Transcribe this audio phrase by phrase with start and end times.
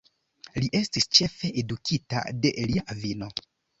[0.61, 3.29] Li estis ĉefe edukita de lia avino.